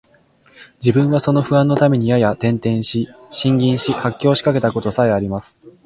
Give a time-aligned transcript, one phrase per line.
[0.83, 5.61] 自分はその不安のために夜々、転輾し、呻吟し、発狂しかけた事さえあります